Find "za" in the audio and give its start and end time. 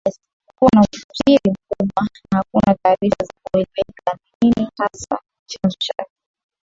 3.25-3.33